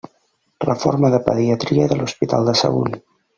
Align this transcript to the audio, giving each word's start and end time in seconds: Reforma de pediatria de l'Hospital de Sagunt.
Reforma 0.63 1.11
de 1.15 1.19
pediatria 1.27 1.85
de 1.93 1.99
l'Hospital 2.01 2.49
de 2.51 2.57
Sagunt. 2.63 2.99